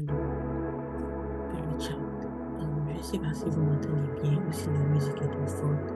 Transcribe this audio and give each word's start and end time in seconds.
je 0.00 0.06
ne 2.98 3.02
sais 3.02 3.18
pas 3.18 3.32
si 3.32 3.44
vous 3.44 3.62
m'entendez 3.62 4.22
bien 4.22 4.32
ou 4.32 4.52
si 4.52 4.66
la 4.66 4.78
musique 4.80 5.22
est 5.22 5.28
trop 5.28 5.46
forte. 5.46 5.94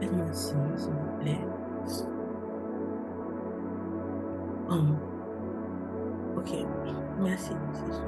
Faites-moi 0.00 0.32
signe, 0.32 0.76
s'il 0.76 0.92
vous 0.92 1.18
plaît. 1.20 1.40
Ok, 6.36 6.52
merci, 7.20 7.52
c'est. 7.74 8.02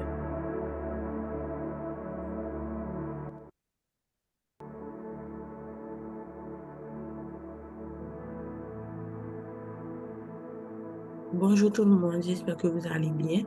Bonjour 11.33 11.71
tout 11.71 11.85
le 11.85 11.91
monde, 11.91 12.21
j'espère 12.21 12.57
que 12.57 12.67
vous 12.67 12.87
allez 12.87 13.11
bien. 13.11 13.43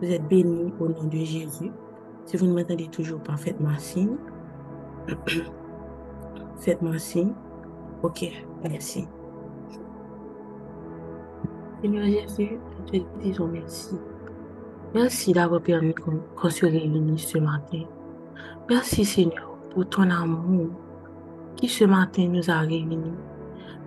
Vous 0.00 0.10
êtes 0.10 0.26
bénis 0.28 0.72
au 0.78 0.88
nom 0.88 1.04
de 1.04 1.18
Jésus. 1.18 1.70
Si 2.26 2.36
vous 2.36 2.46
ne 2.46 2.54
m'entendez 2.54 2.88
toujours 2.88 3.20
pas, 3.20 3.36
faites-moi 3.36 3.78
signe. 3.78 4.16
faites-moi 6.58 6.98
signe. 6.98 7.32
Ok, 8.02 8.24
merci. 8.62 9.06
Seigneur 11.80 12.04
Jésus, 12.04 12.58
nous 12.78 13.00
te 13.00 13.22
disons 13.22 13.48
merci. 13.48 13.96
Merci 14.94 15.32
d'avoir 15.32 15.60
permis 15.60 15.94
qu'on 15.94 16.50
se 16.50 16.66
réunisse 16.66 17.28
ce 17.28 17.38
matin. 17.38 17.84
Merci 18.68 19.04
Seigneur 19.04 19.56
pour 19.72 19.88
ton 19.88 20.10
amour 20.10 20.68
qui 21.56 21.68
ce 21.68 21.84
matin 21.84 22.28
nous 22.28 22.50
a 22.50 22.58
réunis. 22.60 23.12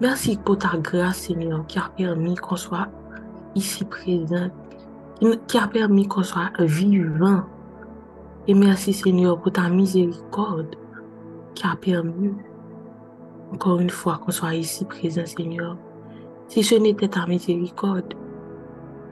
Merci 0.02 0.38
pour 0.38 0.57
ta 0.57 0.77
grâce 0.77 1.17
Seigneur 1.17 1.66
qui 1.67 1.80
a 1.80 1.89
permis 1.95 2.35
qu'on 2.35 2.55
soit 2.55 2.88
ici 3.55 3.85
présent, 3.85 4.49
qui 5.47 5.57
a 5.57 5.67
permis 5.67 6.07
qu'on 6.07 6.23
soit 6.23 6.51
vivant. 6.59 7.43
Et 8.47 8.53
merci 8.53 8.93
Seigneur 8.93 9.39
pour 9.39 9.51
ta 9.51 9.69
miséricorde 9.69 10.75
qui 11.53 11.67
a 11.67 11.75
permis 11.75 12.33
encore 13.53 13.79
une 13.79 13.89
fois 13.89 14.19
qu'on 14.23 14.31
soit 14.31 14.55
ici 14.55 14.85
présent 14.85 15.25
Seigneur. 15.25 15.77
Si 16.47 16.63
ce 16.63 16.75
n'était 16.75 17.09
ta 17.09 17.25
miséricorde, 17.27 18.13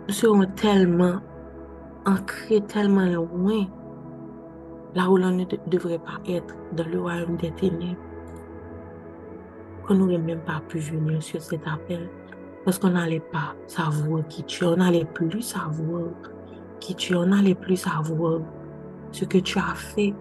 nous 0.07 0.13
serions 0.13 0.49
tellement 0.55 1.19
ancrés, 2.05 2.61
tellement 2.61 3.05
loin, 3.05 3.67
là 4.95 5.09
où 5.09 5.17
l'on 5.17 5.31
ne 5.31 5.43
devrait 5.67 5.99
pas 5.99 6.19
être, 6.27 6.55
dans 6.73 6.87
le 6.87 7.01
royaume 7.01 7.35
des 7.35 7.51
ténèbres, 7.51 7.97
qu'on 9.85 9.95
n'aurait 9.95 10.17
même 10.17 10.39
pas 10.39 10.61
pu 10.67 10.79
venir 10.79 11.21
sur 11.21 11.41
cet 11.41 11.67
appel, 11.67 12.09
parce 12.67 12.79
qu'on 12.79 12.89
n'allait 12.89 13.21
pas 13.21 13.55
savoir 13.65 14.27
qui 14.27 14.43
tu 14.43 14.65
es, 14.65 14.67
on 14.67 14.75
n'allait 14.75 15.05
plus 15.05 15.41
savoir 15.41 16.09
qui 16.81 16.95
tu 16.95 17.13
es, 17.13 17.15
on 17.15 17.27
n'allait 17.27 17.55
plus 17.55 17.77
savoir 17.77 18.41
ce 19.09 19.23
que 19.23 19.37
tu 19.37 19.57
as 19.57 19.73
fait, 19.73 20.13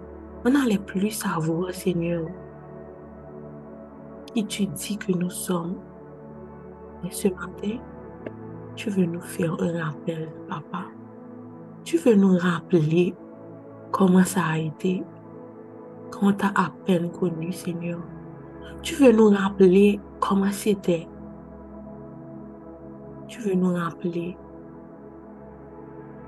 on 0.45 0.51
n'allait 0.51 0.79
plus 0.79 1.11
savoir, 1.11 1.75
Seigneur, 1.75 2.25
qui 4.33 4.47
tu 4.47 4.67
dis 4.67 4.97
que 4.97 5.11
nous 5.11 5.29
sommes. 5.29 5.75
Et 7.05 7.11
ce 7.11 7.27
matin, 7.27 7.81
tu 8.77 8.91
veux 8.91 9.07
nous 9.07 9.21
faire 9.23 9.61
un 9.61 9.83
rappel, 9.83 10.29
papa. 10.49 10.85
Tu 11.83 11.97
veux 11.97 12.15
nous 12.15 12.39
rappeler 12.39 13.13
comment 13.91 14.23
ça 14.23 14.43
a 14.53 14.59
été 14.59 15.03
quand 16.13 16.33
tu 16.35 16.45
as 16.45 16.53
à 16.55 16.71
peine 16.85 17.11
connu, 17.11 17.51
Seigneur. 17.51 17.99
Tu 18.83 18.95
veux 18.95 19.11
nous 19.11 19.31
rappeler 19.31 19.99
comment 20.21 20.53
c'était. 20.53 21.09
Tu 23.29 23.41
veux 23.41 23.55
nous 23.55 23.75
rappeler 23.75 24.37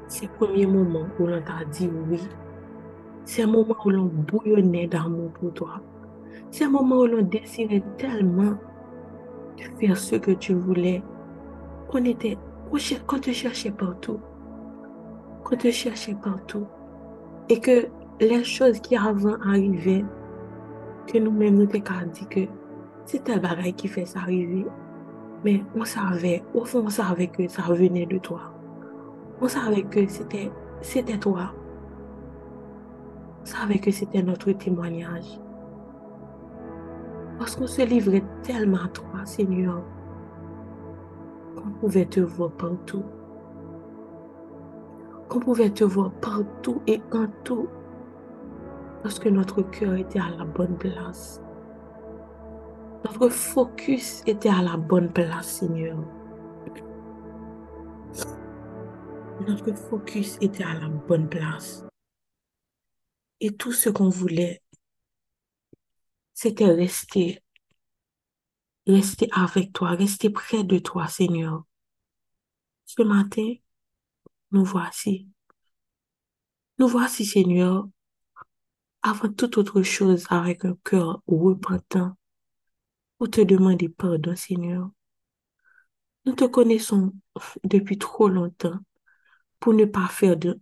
ces 0.09 0.27
premiers 0.27 0.67
moments 0.67 1.07
où 1.21 1.27
l'on 1.27 1.41
t'a 1.43 1.65
dit 1.71 1.91
oui. 2.09 2.21
Ces 3.25 3.45
moments 3.45 3.77
où 3.85 3.91
l'on 3.91 4.07
bouillonnait 4.07 4.87
d'amour 4.87 5.31
pour 5.33 5.53
toi. 5.53 5.81
Ces 6.51 6.67
moments 6.67 7.01
où 7.01 7.07
l'on 7.07 7.23
désirait 7.23 7.83
tellement 7.99 8.55
faire 9.79 9.97
ce 9.97 10.17
que 10.17 10.33
tu 10.33 10.55
voulais. 10.55 11.03
Qu'on 11.89 12.05
était, 12.05 12.39
qu'on 13.07 13.19
te 13.19 13.31
cherchait 13.31 13.71
partout. 13.71 14.19
Qu'on 15.45 15.57
te 15.57 15.71
cherchait 15.71 16.17
partout. 16.23 16.67
Et 17.49 17.61
que 17.61 17.87
les 18.21 18.45
choses 18.45 18.81
qui 18.81 18.97
avant 18.97 19.37
arrivaient, 19.47 20.05
que 21.07 21.19
nous-mêmes 21.19 21.57
nous 21.57 21.67
t'avons 21.67 22.11
dit 22.13 22.27
que 22.27 22.41
c'était 23.07 23.35
le 23.35 23.41
bagaille 23.41 23.73
qui 23.73 23.89
fait 23.89 24.07
ça 24.07 24.21
arriver. 24.21 24.67
Mais 25.45 25.63
on 25.75 25.85
savait, 25.85 26.43
au 26.55 26.65
fond, 26.65 26.85
on 26.87 26.91
savait 26.91 27.29
que 27.29 27.47
ça 27.49 27.63
venait 27.63 28.07
de 28.07 28.19
toi. 28.19 28.41
On 29.41 29.49
savait 29.49 29.83
que 29.83 30.07
c'était, 30.09 30.51
c'était 30.81 31.19
toi. 31.19 31.53
On 33.43 33.45
savait 33.45 33.79
que 33.79 33.91
c'était 33.91 34.23
notre 34.23 34.51
témoignage. 34.53 35.41
Parce 37.39 37.55
qu'on 37.55 37.69
se 37.69 37.83
livrait 37.83 38.25
tellement 38.43 38.85
à 38.85 38.89
toi, 38.89 39.25
Seigneur, 39.25 39.81
qu'on 41.55 41.71
pouvait 41.71 42.07
te 42.07 42.21
voir 42.21 42.51
partout. 42.51 43.05
Qu'on 45.29 45.39
pouvait 45.39 45.71
te 45.71 45.85
voir 45.85 46.11
partout 46.21 46.83
et 46.89 47.01
en 47.13 47.27
tout. 47.45 47.69
Parce 49.05 49.21
que 49.21 49.29
notre 49.29 49.63
cœur 49.63 49.95
était 49.95 50.19
à 50.19 50.31
la 50.37 50.45
bonne 50.45 50.77
place. 50.77 51.41
Notre 53.05 53.29
focus 53.29 54.23
était 54.27 54.49
à 54.49 54.61
la 54.61 54.77
bonne 54.77 55.13
place, 55.13 55.61
Seigneur. 55.61 55.99
Notre 59.47 59.73
focus 59.73 60.37
était 60.41 60.65
à 60.65 60.75
la 60.75 60.89
bonne 60.89 61.29
place. 61.29 61.85
Et 63.41 63.57
tout 63.57 63.73
ce 63.73 63.89
qu'on 63.89 64.09
voulait, 64.09 64.63
c'était 66.35 66.67
rester, 66.67 67.41
rester 68.87 69.29
avec 69.31 69.73
toi, 69.73 69.91
rester 69.91 70.29
près 70.31 70.65
de 70.65 70.79
toi, 70.79 71.07
Seigneur. 71.07 71.65
Ce 72.85 73.03
matin, 73.03 73.55
nous 74.51 74.65
voici. 74.65 75.29
Nous 76.79 76.89
voici, 76.89 77.25
Seigneur, 77.25 77.89
avant 79.03 79.33
toute 79.33 79.57
autre 79.57 79.83
chose, 79.83 80.27
avec 80.31 80.65
un 80.65 80.77
cœur 80.83 81.23
repentant, 81.29 82.18
pour 83.19 83.31
te 83.31 83.41
demander 83.41 83.89
pardon, 83.89 84.35
Seigneur. 84.37 84.91
Nous 86.25 86.35
te 86.35 86.45
connaissons 86.45 87.13
depuis 87.65 87.99
trop 87.99 88.29
longtemps 88.29 88.79
pour 89.61 89.75
ne 89.75 89.85
pas 89.85 90.09
faire 90.09 90.37
de, 90.37 90.59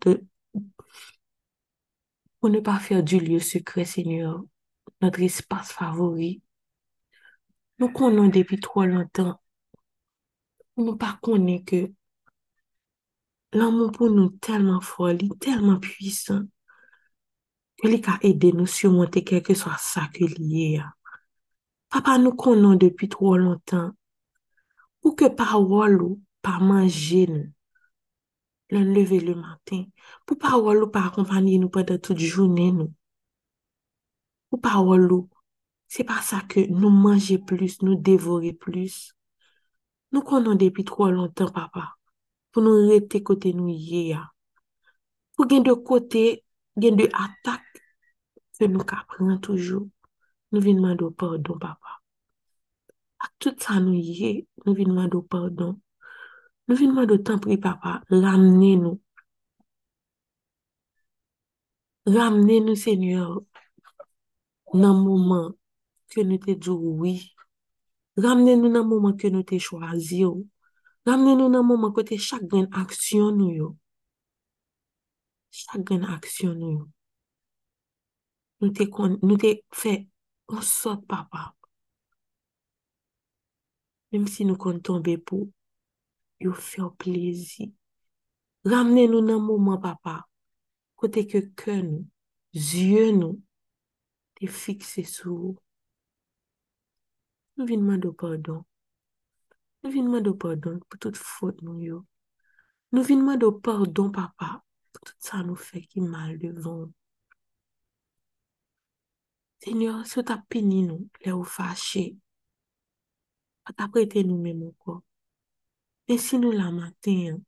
pour 2.40 2.50
ne 2.50 2.60
pas 2.60 2.78
faire 2.78 3.02
du 3.02 3.20
lieu 3.20 3.40
secret, 3.40 3.84
Seigneur, 3.84 4.42
notre 5.00 5.20
espace 5.20 5.72
favori. 5.72 6.42
Nous 7.78 7.90
connaissons 7.90 8.28
depuis 8.28 8.58
trop 8.58 8.84
longtemps. 8.84 9.40
Nous 10.76 10.92
ne 10.92 10.96
pas 10.96 11.18
connaître 11.22 11.64
que 11.66 11.92
l'amour 13.52 13.92
pour 13.92 14.10
nous 14.10 14.30
tellement 14.30 14.80
fort, 14.80 15.12
tellement 15.40 15.78
puissant, 15.78 16.42
qu'il 17.76 18.02
a 18.06 18.18
aidé 18.22 18.52
nous 18.52 18.66
surmonter 18.66 19.24
quel 19.24 19.42
que 19.42 19.54
soit 19.54 19.76
ça 19.78 20.08
que 20.12 20.24
lié. 20.24 20.80
Papa, 21.88 22.18
nous 22.18 22.34
connaissons 22.34 22.74
depuis 22.74 23.08
trop 23.08 23.36
longtemps. 23.36 23.92
Pour 25.00 25.16
que 25.16 25.28
parole 25.28 26.02
ou 26.02 26.20
pas 26.42 26.58
manger 26.58 27.26
nous, 27.26 27.52
le 28.70 28.80
lever 28.84 29.20
le 29.20 29.34
matin. 29.34 29.84
Pour 30.26 30.38
parole 30.38 30.82
ou 30.82 30.88
pas 30.88 31.06
accompagner 31.06 31.58
nous 31.58 31.68
pendant 31.68 31.98
toute 31.98 32.18
journée 32.18 32.72
nous. 32.72 32.92
Pour 34.50 34.60
parole 34.60 35.10
ou, 35.12 35.28
c'est 35.88 36.04
pas 36.04 36.20
ça 36.22 36.40
que 36.40 36.60
nous 36.68 36.90
manger 36.90 37.38
plus, 37.38 37.82
nous 37.82 37.94
dévorer 37.94 38.52
plus. 38.52 39.14
Nous 40.12 40.22
connaissons 40.22 40.54
depuis 40.54 40.84
trop 40.84 41.10
longtemps, 41.10 41.50
papa. 41.50 41.96
Pour 42.52 42.62
nous 42.62 42.88
rester 42.88 43.22
côté 43.22 43.52
nous 43.52 43.68
hier. 43.68 44.34
Pour 45.36 45.46
gagner 45.46 45.64
de 45.64 45.72
côté, 45.74 46.44
gagner 46.76 47.08
de 47.08 47.10
attaque 47.14 47.62
que 48.58 48.64
nous 48.64 48.80
apprenons 48.80 49.38
toujours. 49.38 49.88
nou 50.56 50.62
vin 50.64 50.80
mando 50.80 51.10
pardon, 51.10 51.58
papa. 51.58 52.00
Ak 53.20 53.32
tout 53.38 53.60
sa 53.60 53.76
nou 53.80 53.92
ye, 53.92 54.46
nou 54.64 54.72
vin 54.74 54.88
mando 54.88 55.20
pardon. 55.22 55.76
Nou 56.66 56.76
vin 56.80 56.94
mando 56.96 57.18
tan 57.20 57.40
pri, 57.44 57.58
papa, 57.60 58.00
ramne 58.08 58.72
nou. 58.80 58.96
Ramne 62.08 62.56
nou, 62.64 62.76
Senyor, 62.78 63.44
nan 64.72 64.96
mouman 65.04 65.52
ke 66.08 66.24
nou 66.24 66.40
te 66.40 66.56
djou 66.56 66.96
oui. 67.02 67.18
Ramne 68.16 68.56
nou 68.56 68.72
nan 68.72 68.88
mouman 68.88 69.16
ke 69.20 69.28
nou 69.28 69.44
te 69.44 69.60
chwazi 69.60 70.24
yo. 70.24 70.32
Ramne 71.04 71.36
nou 71.36 71.52
nan 71.52 71.68
mouman 71.68 71.92
kote 71.92 72.16
chak 72.16 72.48
gen 72.48 72.70
aksyon 72.72 73.36
nou 73.36 73.52
yo. 73.52 73.70
Chak 75.52 75.84
gen 75.84 76.08
aksyon 76.16 76.56
nou 76.56 76.74
yo. 76.78 76.84
Nou 78.64 78.72
te, 78.72 78.88
kon, 78.88 79.20
nou 79.20 79.36
te 79.36 79.58
fe 79.76 79.98
On 80.48 80.62
sot 80.62 81.02
papa. 81.08 81.54
Mem 84.12 84.26
si 84.30 84.44
nou 84.46 84.58
kon 84.62 84.78
tombe 84.78 85.16
pou, 85.26 85.48
yo 86.38 86.52
fè 86.54 86.84
o 86.86 86.92
plezi. 86.94 87.66
Ramne 88.70 89.08
nou 89.10 89.24
nan 89.26 89.42
mouman 89.42 89.80
papa. 89.82 90.20
Kote 90.96 91.24
ke 91.28 91.40
ke 91.58 91.74
nou, 91.82 92.06
zye 92.54 93.10
nou, 93.16 93.40
te 94.38 94.46
fikse 94.46 95.02
sou. 95.10 95.56
Nou 97.56 97.66
vinman 97.66 98.00
do 98.04 98.12
pardon. 98.14 98.62
Nou 99.82 99.92
vinman 99.92 100.22
do 100.24 100.36
pardon 100.38 100.78
pou 100.86 101.00
tout 101.02 101.18
fote 101.18 101.66
nou 101.66 101.82
yo. 101.82 102.04
Nou 102.94 103.02
vinman 103.02 103.42
do 103.42 103.50
pardon 103.58 104.14
papa 104.14 104.60
pou 104.92 105.10
tout 105.10 105.18
sa 105.26 105.42
nou 105.42 105.58
fè 105.58 105.82
ki 105.90 106.06
mal 106.06 106.38
devon. 106.38 106.86
Senyor, 109.66 110.04
sou 110.06 110.22
ta 110.22 110.36
peni 110.46 110.84
nou, 110.86 111.08
le 111.24 111.32
ou 111.34 111.42
fache, 111.42 112.12
pat 113.66 113.80
aprete 113.82 114.22
nou 114.22 114.38
men 114.38 114.60
mou 114.60 114.70
kwa. 114.78 115.00
Men 116.06 116.20
si 116.22 116.38
nou 116.38 116.54
la 116.54 116.68
maten, 116.70 117.40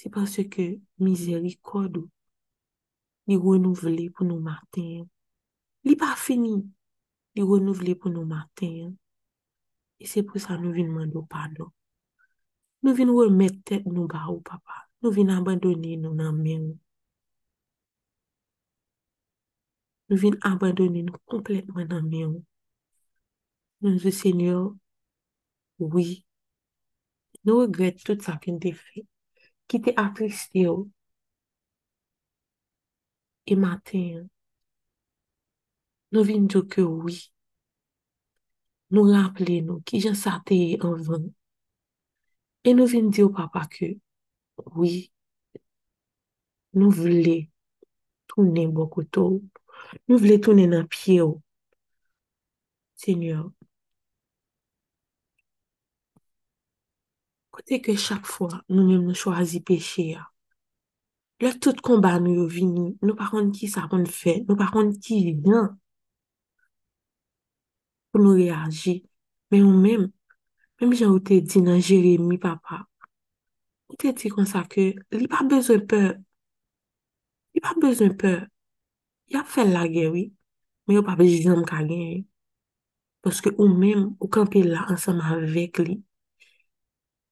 se 0.00 0.08
panse 0.14 0.46
ke 0.48 0.64
mizeri 1.04 1.52
kodou, 1.60 2.08
li 3.28 3.36
renouveli 3.36 4.08
pou 4.08 4.24
nou 4.24 4.40
maten. 4.40 5.04
Li 5.84 5.98
pa 6.00 6.14
fini, 6.16 6.56
li 7.36 7.44
renouveli 7.52 7.92
pou 7.92 8.08
nou 8.08 8.24
maten. 8.24 8.96
E 10.00 10.08
se 10.08 10.24
pou 10.24 10.40
sa 10.40 10.56
nou 10.56 10.72
vin 10.72 10.88
mandou 10.88 11.28
padou. 11.28 11.68
Nou 12.80 12.96
vin 12.96 13.12
wè 13.12 13.28
mette 13.28 13.84
nou 13.84 14.08
ba 14.08 14.24
ou 14.32 14.40
papa. 14.40 14.86
Nou 15.04 15.12
vin 15.12 15.36
abandoni 15.36 15.98
nou 16.00 16.16
nan 16.16 16.40
men. 16.40 16.70
nou 20.08 20.18
vin 20.22 20.36
abandoni 20.50 21.02
nou 21.06 21.20
kompletman 21.32 21.88
nan 21.92 22.06
mè 22.10 22.22
ou. 22.26 22.40
Nou 23.84 23.98
zi, 24.02 24.12
Senyor, 24.20 24.72
oui, 25.78 26.24
nou 27.44 27.62
regret 27.64 28.00
tout 28.06 28.24
sa 28.26 28.38
kin 28.42 28.58
te 28.62 28.72
fe, 28.74 29.04
ki 29.68 29.80
te 29.84 29.94
atristi 30.04 30.64
ou. 30.70 30.88
E 33.48 33.56
maten, 33.56 34.28
nou 36.12 36.24
vin 36.28 36.48
djo 36.48 36.64
ke 36.72 36.84
oui, 36.84 37.18
nou 38.92 39.12
rappele 39.12 39.60
nou 39.68 39.84
ki 39.86 40.00
jan 40.04 40.16
sa 40.16 40.38
te 40.48 40.58
anvan. 40.88 41.28
E 42.64 42.74
nou 42.74 42.88
vin 42.90 43.12
di 43.12 43.22
ou 43.24 43.32
papa 43.32 43.62
ke, 43.72 43.94
oui, 44.76 45.08
nou 46.78 46.90
vle 46.92 47.38
tounen 48.28 48.74
bokotou, 48.76 49.40
Nou 50.08 50.18
vle 50.22 50.38
tounen 50.44 50.72
nan 50.74 50.88
pye 50.92 51.20
ou. 51.24 51.38
Senyor. 52.98 53.46
Kote 57.54 57.78
ke 57.84 57.94
chak 57.98 58.26
fwa 58.32 58.50
nou 58.68 58.84
mèm 58.88 59.06
nou 59.06 59.16
chwazi 59.20 59.60
peche 59.68 60.04
ya. 60.12 60.24
Lè 61.42 61.52
tout 61.62 61.80
komba 61.86 62.12
nou 62.22 62.34
yo 62.34 62.44
vini, 62.50 62.84
nou 63.02 63.14
paron 63.18 63.52
ki 63.54 63.68
sa 63.70 63.86
kon 63.90 64.04
fè, 64.18 64.40
nou 64.46 64.58
paron 64.58 64.92
ki 65.04 65.18
jan. 65.46 65.72
Pou 68.10 68.22
nou 68.22 68.36
reagi. 68.38 68.98
Mè 69.50 69.62
ou 69.64 69.72
mèm, 69.86 70.04
mèm 70.80 70.94
jan 70.98 71.14
ou 71.14 71.22
te 71.24 71.40
di 71.40 71.62
nan 71.64 71.80
Jeremie 71.88 72.40
papa. 72.42 72.82
Ou 73.88 73.96
te 74.00 74.12
di 74.12 74.30
kon 74.34 74.46
sa 74.52 74.64
ke, 74.68 74.90
li 75.20 75.26
pa 75.30 75.42
bezon 75.50 75.86
peur. 75.90 76.14
Li 77.54 77.64
pa 77.64 77.74
bezon 77.82 78.14
peur. 78.20 78.46
ya 79.32 79.44
fel 79.44 79.72
la 79.76 79.84
genwi, 79.88 80.24
men 80.86 80.98
yo 80.98 81.02
pa 81.06 81.16
be 81.18 81.26
jizan 81.28 81.62
mka 81.62 81.82
genwi. 81.88 82.26
Paske 83.22 83.50
ou 83.58 83.68
men, 83.68 84.12
ou 84.20 84.28
kanpe 84.32 84.62
la 84.64 84.86
ansam 84.92 85.20
avek 85.20 85.80
li. 85.84 85.98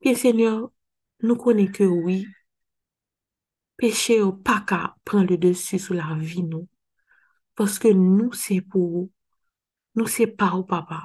Pye 0.03 0.15
senyor, 0.19 0.67
nou 1.25 1.39
konen 1.41 1.71
ke 1.73 1.87
oui, 1.89 2.25
peche 3.81 4.19
yo 4.21 4.33
pa 4.47 4.61
ka 4.69 4.81
pran 5.07 5.27
le 5.29 5.39
desi 5.41 5.79
sou 5.81 5.97
la 5.97 6.17
vi 6.21 6.43
nou. 6.45 6.67
Paske 7.57 7.93
nou 7.97 8.37
se 8.37 8.59
pou 8.61 9.03
ou, 9.03 9.11
nou 9.97 10.11
se 10.11 10.27
pa 10.29 10.53
ou 10.59 10.67
papa. 10.69 11.01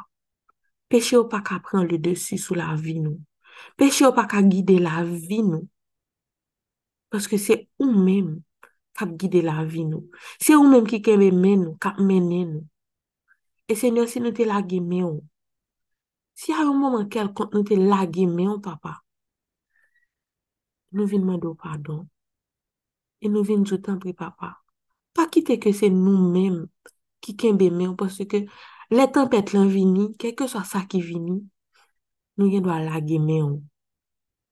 Peche 0.91 1.15
yo 1.15 1.27
pa 1.31 1.39
ka 1.45 1.61
pran 1.63 1.87
le 1.87 1.99
desi 2.01 2.39
sou 2.41 2.57
la 2.59 2.73
vi 2.75 2.97
nou. 2.99 3.19
Peche 3.79 4.03
yo 4.03 4.11
pa 4.17 4.25
ka 4.27 4.41
guide 4.43 4.79
la 4.81 5.03
vi 5.05 5.39
nou. 5.45 5.67
Paske 7.11 7.39
se 7.39 7.61
ou 7.79 7.91
men, 7.91 8.39
kap 8.97 9.13
gide 9.19 9.41
la 9.45 9.63
vi 9.65 9.85
nou. 9.87 10.07
Se 10.41 10.55
ou 10.57 10.67
menm 10.67 10.87
ki 10.89 11.01
kebe 11.05 11.31
men 11.35 11.65
nou, 11.65 11.77
kap 11.81 11.99
menen 11.99 12.55
nou. 12.55 12.67
E 13.71 13.75
senyon, 13.79 14.07
si 14.11 14.19
nou 14.19 14.35
te 14.35 14.43
lage 14.43 14.81
men 14.83 15.05
ou, 15.07 15.21
si 16.35 16.51
a 16.51 16.65
yon 16.65 16.75
mouman 16.75 17.07
kel 17.11 17.29
kont 17.37 17.53
nou 17.55 17.63
te 17.67 17.77
lage 17.79 18.25
men 18.27 18.49
ou, 18.51 18.59
papa, 18.63 18.97
nou 20.91 21.07
vin 21.07 21.23
mando 21.23 21.53
pardon, 21.55 22.01
e 23.23 23.31
nou 23.31 23.47
vin 23.47 23.63
joutan 23.63 24.01
pri 24.01 24.11
papa. 24.17 24.57
Pa 25.15 25.27
kite 25.31 25.55
ke 25.61 25.71
se 25.75 25.87
nou 25.91 26.31
menm 26.33 26.65
ki 27.23 27.37
kebe 27.39 27.69
men 27.71 27.93
ou, 27.93 27.97
parce 27.99 28.27
ke 28.27 28.43
le 28.91 29.07
tempet 29.15 29.53
lan 29.55 29.71
vini, 29.71 30.09
keke 30.19 30.49
so 30.51 30.59
sa 30.67 30.83
ki 30.91 30.99
vini, 31.05 31.39
nou 32.35 32.51
gen 32.51 32.67
do 32.67 32.75
a 32.75 32.81
lage 32.83 33.23
men 33.23 33.45
ou. 33.45 33.61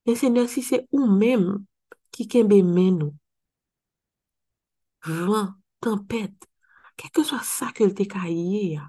E 0.07 0.15
senyon, 0.15 0.47
si 0.47 0.63
se 0.63 0.85
ou 0.95 1.11
menm 1.11 1.65
ki 2.15 2.29
kebe 2.31 2.63
men 2.63 3.03
ou, 3.09 3.18
jan, 5.05 5.55
tempèd, 5.79 6.33
keke 6.99 7.23
swa 7.23 7.39
sa 7.43 7.71
ke 7.75 7.87
lte 7.87 8.05
ka 8.11 8.27
ye 8.27 8.75
ya, 8.75 8.85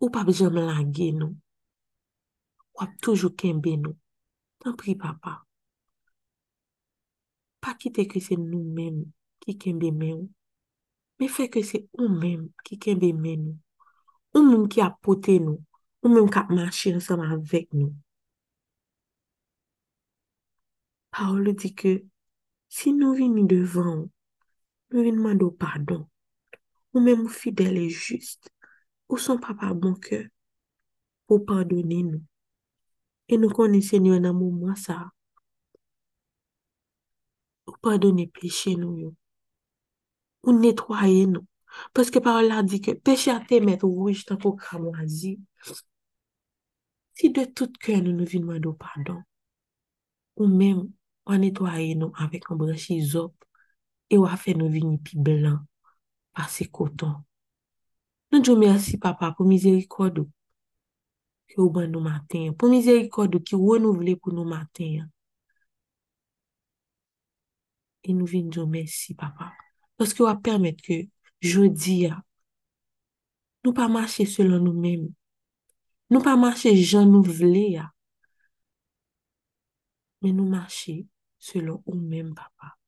ou 0.00 0.10
pap 0.14 0.28
jam 0.30 0.54
lage 0.54 1.10
nou, 1.12 1.34
wap 2.78 2.90
toujou 3.02 3.34
kenbe 3.34 3.74
nou, 3.76 3.96
tan 4.62 4.76
pri 4.78 4.94
papa. 4.94 5.42
Pa 7.60 7.74
ki 7.78 7.90
te 7.92 8.06
ke 8.08 8.20
se 8.22 8.38
nou 8.38 8.62
men 8.76 9.02
ki 9.42 9.56
kenbe 9.60 9.90
men 9.92 10.14
ou, 10.22 10.28
me 11.18 11.26
fe 11.28 11.48
ke 11.52 11.62
se 11.66 11.82
ou 11.98 12.08
men 12.08 12.46
ki 12.64 12.78
kenbe 12.80 13.10
men 13.12 13.42
nou, 13.48 13.58
ou 14.38 14.46
men 14.46 14.68
ki 14.70 14.80
apote 14.86 15.36
nou, 15.42 15.58
ou 16.06 16.14
men 16.14 16.30
kap 16.30 16.48
manche 16.54 16.94
ansama 16.94 17.26
avek 17.34 17.68
nou. 17.74 17.92
Paolo 21.10 21.52
di 21.52 21.74
ke, 21.74 21.98
si 22.70 22.94
nou 22.94 23.18
vini 23.18 23.42
devan 23.50 23.90
ou, 23.92 24.08
Mwen 24.90 25.04
vin 25.04 25.20
mando 25.22 25.50
pardon. 25.50 26.06
Ou 26.92 27.00
men 27.00 27.18
mou 27.18 27.28
fidel 27.28 27.76
e 27.78 27.88
just. 27.88 28.50
Ou 29.08 29.18
son 29.18 29.38
papa 29.38 29.70
bon 29.74 29.94
ke. 29.94 30.24
Ou 31.30 31.44
pardoni 31.46 32.02
nou. 32.02 32.22
E 33.30 33.38
nou 33.38 33.54
koni 33.54 33.82
senyo 33.86 34.18
nan 34.18 34.34
mou 34.34 34.50
mwa 34.50 34.74
sa. 34.74 34.98
Ou 37.70 37.78
pardoni 37.78 38.26
peche 38.26 38.74
nou 38.74 38.98
yo. 38.98 39.12
Ou 40.42 40.56
netwaye 40.58 41.28
nou. 41.30 41.46
Paske 41.94 42.18
parol 42.18 42.50
la 42.50 42.64
di 42.66 42.80
ke 42.82 42.96
peche 42.98 43.30
a 43.30 43.38
te 43.46 43.60
met 43.62 43.84
wouj 43.86 44.24
tan 44.26 44.40
pou 44.42 44.58
kram 44.58 44.88
wazi. 44.90 45.36
Si 47.14 47.30
de 47.30 47.44
tout 47.46 47.78
ke 47.78 48.00
nou 48.02 48.16
nou 48.16 48.26
vin 48.26 48.42
mando 48.42 48.74
pardon. 48.74 49.22
Ou 50.34 50.50
men 50.50 50.82
mwa 50.82 51.38
netwaye 51.38 51.94
nou 51.94 52.10
avek 52.18 52.50
an 52.50 52.58
branshi 52.58 52.98
zop. 53.06 53.38
Et 54.10 54.18
on 54.18 54.26
fait 54.36 54.54
nous 54.54 54.68
venir 54.68 54.98
plus 55.02 55.18
par 56.34 56.50
ces 56.50 56.66
cotons. 56.66 57.16
Nous 58.32 58.40
disons 58.40 58.58
merci 58.58 58.98
papa 58.98 59.32
pour 59.36 59.46
miséricorde 59.46 60.28
que 61.48 61.86
nous 61.86 62.00
matin, 62.00 62.52
pour 62.56 62.68
miséricorde 62.68 63.42
qui 63.42 63.54
renouvelé 63.54 64.16
pour 64.16 64.32
nous 64.32 64.44
matin. 64.44 65.08
Et 68.04 68.12
nous 68.12 68.26
venons 68.26 68.66
merci 68.66 69.14
papa. 69.14 69.52
Parce 69.96 70.14
que 70.14 70.22
vous 70.22 70.40
permettre 70.40 70.82
que 70.82 71.06
jeudi, 71.40 72.08
nous 73.64 73.72
pas 73.72 73.88
marcher 73.88 74.26
selon 74.26 74.58
nous-mêmes. 74.58 75.12
Nous 76.08 76.20
pas 76.20 76.36
marcher 76.36 76.74
nous 77.04 77.24
mais 80.22 80.32
nous 80.32 80.48
marcher 80.48 81.06
selon 81.38 81.82
nous-mêmes, 81.86 82.34
papa. 82.34 82.79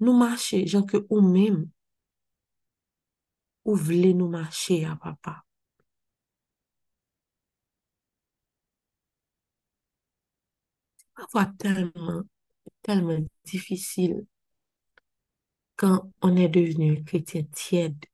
Nous 0.00 0.16
marcher, 0.16 0.66
gens 0.66 0.82
que 0.82 1.06
nous-mêmes, 1.10 1.70
ou 3.64 3.74
voulez 3.76 4.14
nous 4.14 4.28
marcher 4.28 4.84
à 4.84 4.96
papa. 4.96 5.44
Parfois 11.14 11.46
tellement, 11.58 12.22
tellement 12.82 13.18
difficile 13.44 14.26
quand 15.76 16.10
on 16.22 16.36
est 16.36 16.48
devenu 16.48 17.02
chrétien 17.04 17.42
tiède 17.52 18.04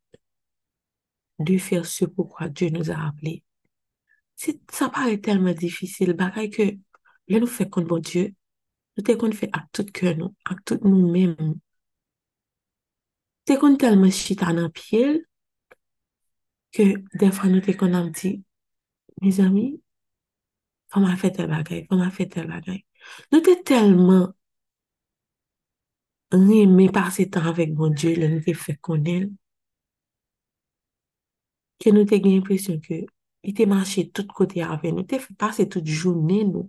de 1.38 1.58
faire 1.58 1.86
ce 1.86 2.04
pourquoi 2.04 2.48
Dieu 2.48 2.68
nous 2.70 2.90
a 2.90 2.96
appelés. 3.08 3.42
Ça 4.70 4.88
paraît 4.88 5.18
tellement 5.18 5.52
difficile, 5.52 6.12
bagaille 6.14 6.50
que 6.50 6.62
là 7.28 7.40
nous 7.40 7.46
fait 7.46 7.68
contre 7.68 7.98
Dieu, 7.98 8.34
nous 8.96 9.02
te 9.02 9.32
fait 9.32 9.50
à 9.52 9.66
tout 9.72 9.84
cœur 9.84 10.16
nous, 10.16 10.34
à 10.44 10.54
tout 10.64 10.78
nous-mêmes. 10.82 11.58
te 13.50 13.56
kon 13.58 13.74
telman 13.82 14.12
chita 14.14 14.52
nan 14.54 14.70
piyel, 14.70 15.16
ke 16.70 16.84
defan 17.18 17.50
nou 17.50 17.62
te 17.66 17.74
kon 17.74 17.96
am 17.98 18.12
di, 18.14 18.36
miz 19.22 19.40
ami, 19.42 19.72
fama 20.94 21.16
fe 21.18 21.32
tel 21.34 21.48
bagay, 21.50 21.80
fama 21.88 22.12
fe 22.14 22.28
tel 22.30 22.46
bagay. 22.46 22.78
Nou 23.32 23.42
te 23.42 23.56
telman 23.66 24.28
reme 26.30 26.86
par 26.94 27.10
se 27.10 27.26
tan 27.26 27.48
avèk 27.50 27.72
bon 27.74 27.94
Diyo, 27.96 28.12
lè 28.20 28.28
nou 28.30 28.42
te 28.44 28.54
fe 28.54 28.76
konen, 28.86 29.24
ke 31.82 31.90
nou 31.90 32.06
te 32.06 32.20
gen 32.22 32.36
impresyon 32.38 32.78
ke 32.84 33.00
i 33.42 33.54
te 33.56 33.66
manche 33.66 34.04
tout 34.14 34.30
kote 34.36 34.62
avè, 34.62 34.92
nou 34.94 35.08
te 35.10 35.18
fe 35.18 35.34
pase 35.40 35.66
tout 35.72 35.82
jounen 35.82 36.52
nou, 36.54 36.68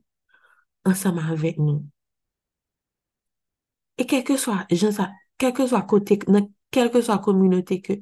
ansama 0.90 1.28
avèk 1.36 1.62
nou. 1.62 1.84
E 4.02 4.10
kelke 4.10 4.40
swa, 4.42 4.64
jan 4.74 4.98
sa, 4.98 5.12
kelke 5.38 5.70
swa 5.70 5.84
kote, 5.86 6.18
nan 6.32 6.50
kelke 6.74 7.02
sa 7.06 7.20
kominote 7.24 7.80
ke 7.86 7.98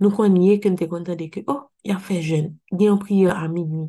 nou 0.00 0.12
konye 0.16 0.58
ke 0.62 0.70
nou 0.72 0.80
te 0.80 0.88
kontade 0.90 1.28
ke, 1.32 1.44
oh, 1.52 1.68
ya 1.86 1.98
fe 2.00 2.20
jen, 2.24 2.54
gen 2.72 2.86
yon 2.92 3.02
priyo 3.02 3.34
a 3.34 3.48
minu. 3.52 3.88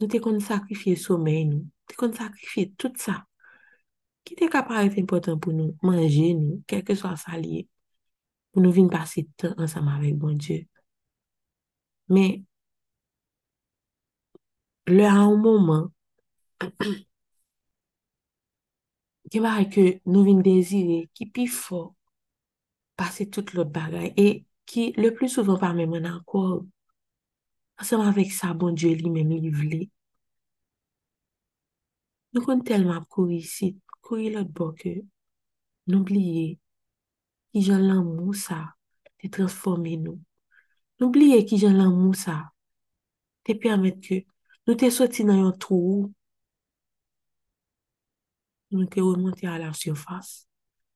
Nou 0.00 0.10
te 0.10 0.20
kon 0.22 0.40
sakrifye 0.42 0.96
somey 0.98 1.44
nou, 1.48 1.62
te 1.88 1.98
kon 2.00 2.14
sakrifye 2.16 2.72
tout 2.80 2.98
sa. 3.00 3.20
Ki 4.24 4.36
te 4.38 4.48
kapare 4.52 4.90
te 4.92 5.00
important 5.02 5.38
pou 5.40 5.54
nou 5.54 5.76
manje 5.84 6.32
nou, 6.38 6.60
kelke 6.70 6.96
sa 6.98 7.14
liye, 7.38 7.66
pou 8.52 8.64
nou 8.64 8.74
vin 8.74 8.90
pase 8.90 9.26
tan 9.38 9.54
ansama 9.60 9.98
vek 10.02 10.18
bon 10.18 10.38
Diyo. 10.38 10.64
Men, 12.08 12.44
lè 14.90 15.06
an 15.08 15.26
ou 15.30 15.40
mouman, 15.40 15.88
Kè 19.32 19.40
ba 19.42 19.56
ke 19.74 19.84
nou 20.06 20.22
vin 20.26 20.40
dezire 20.44 20.98
ki 21.16 21.26
pi 21.34 21.44
fò 21.50 21.80
pase 22.98 23.28
tout 23.32 23.54
lot 23.56 23.70
bagay, 23.76 24.12
e 24.16 24.44
ki 24.68 24.92
le 25.02 25.12
plus 25.16 25.34
souvan 25.36 25.60
pa 25.62 25.72
mè 25.76 25.86
mè 25.90 26.00
nan 26.04 26.20
kor, 26.30 26.64
anseman 27.80 28.14
vek 28.16 28.32
sa 28.32 28.54
bon 28.58 28.76
Diyo 28.78 28.94
li 28.98 29.10
mèm 29.16 29.32
li 29.44 29.52
vle. 29.60 29.82
Nou 32.32 32.42
kon 32.46 32.62
telman 32.66 32.98
ap 33.00 33.08
kouri 33.14 33.40
si, 33.46 33.74
kouri 34.04 34.30
lot 34.34 34.50
bo 34.56 34.72
ke, 34.78 34.94
nou 35.90 36.06
bliye, 36.06 36.54
ki 37.54 37.60
jan 37.62 37.84
lan 37.86 38.02
mou 38.02 38.34
sa 38.34 38.74
te 39.20 39.28
transforme 39.30 39.94
nou. 40.02 40.18
Noubliye 40.98 41.44
ki 41.46 41.58
jan 41.62 41.76
lan 41.78 41.92
mou 41.94 42.14
sa 42.18 42.34
te 43.46 43.54
permette 43.54 44.02
ke 44.02 44.16
nou 44.66 44.74
te 44.80 44.90
soti 44.90 45.22
nan 45.28 45.38
yon 45.38 45.54
trou, 45.62 46.08
nou 48.74 48.90
te 48.90 49.04
remonte 49.04 49.46
a 49.46 49.54
la 49.62 49.70
surfas, 49.78 50.32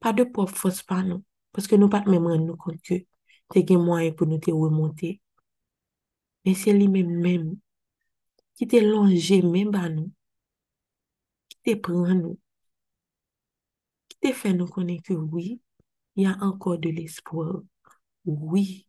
pa 0.02 0.10
de 0.10 0.26
pop 0.34 0.50
fos 0.50 0.82
pa 0.88 0.98
nou. 1.06 1.22
Paske 1.58 1.78
nou 1.78 1.90
pat 1.92 2.08
memren 2.10 2.46
nou 2.46 2.56
kont 2.60 2.80
ke 2.86 3.02
te 3.52 3.64
gen 3.66 3.82
mwaye 3.84 4.14
pou 4.16 4.28
nou 4.30 4.40
te 4.42 4.54
remonte. 4.54 5.14
Men 6.46 6.56
se 6.56 6.72
li 6.72 6.88
men 6.88 7.10
men, 7.22 7.48
ki 8.56 8.68
te 8.70 8.80
longe 8.84 9.42
men 9.44 9.72
ba 9.74 9.86
nou, 9.92 10.08
ki 11.50 11.62
te 11.66 11.78
pran 11.84 12.14
nou, 12.22 12.36
ki 14.08 14.22
te 14.22 14.34
fè 14.38 14.54
nou 14.56 14.70
konen 14.72 15.02
ke 15.04 15.18
oui, 15.18 15.58
ya 16.16 16.38
ankor 16.44 16.78
de 16.82 16.94
l'espoir. 16.94 17.58
Oui. 18.28 18.88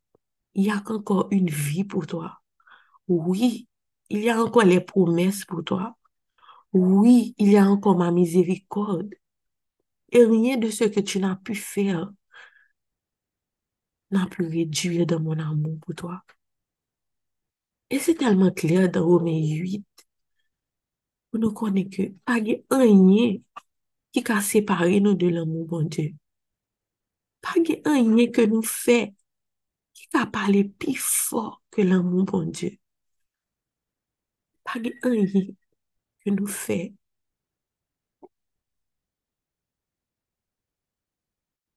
il 0.59 0.65
y 0.65 0.69
a 0.69 0.83
encore 0.89 1.27
une 1.31 1.49
vie 1.49 1.83
pour 1.85 2.05
toi. 2.07 2.41
Oui, 3.07 3.67
il 4.09 4.19
y 4.19 4.29
a 4.29 4.41
encore 4.41 4.63
les 4.63 4.81
promesses 4.81 5.45
pour 5.45 5.63
toi. 5.63 5.97
Oui, 6.73 7.33
il 7.37 7.51
y 7.51 7.57
a 7.57 7.65
encore 7.65 7.97
ma 7.97 8.11
miséricorde. 8.11 9.13
Et 10.11 10.25
rien 10.25 10.57
de 10.57 10.69
ce 10.69 10.83
que 10.85 10.99
tu 10.99 11.19
n'as 11.19 11.35
pu 11.37 11.55
faire 11.55 12.11
n'a 14.11 14.25
pu 14.27 14.43
réduire 14.47 15.05
de 15.05 15.15
mon 15.15 15.37
amour 15.39 15.77
pour 15.81 15.95
toi. 15.95 16.23
Et 17.89 17.99
c'est 17.99 18.15
tellement 18.15 18.51
clair 18.51 18.89
dans 18.89 19.05
Romains 19.05 19.31
8 19.31 19.85
pour 21.31 21.39
nous 21.39 21.51
connaître 21.53 21.95
que 21.95 22.09
pas 22.25 22.33
rien 22.35 23.37
qui 24.11 24.23
a 24.31 24.41
séparé 24.41 24.99
nous 24.99 25.15
de 25.15 25.27
l'amour 25.27 25.65
bon 25.67 25.83
Dieu. 25.83 26.13
Pas 27.41 27.51
rien 27.51 28.27
que 28.31 28.45
nous 28.45 28.63
fait 28.63 29.13
ki 29.99 30.07
ka 30.13 30.21
pale 30.33 30.61
pi 30.79 30.93
fort 30.95 31.55
ke 31.73 31.83
l'amou 31.89 32.23
bon 32.29 32.51
Dieu. 32.57 32.71
Pa 34.63 34.79
ge 34.83 34.91
anye 35.07 35.43
ke 36.23 36.33
nou 36.35 36.47
fe. 36.47 36.79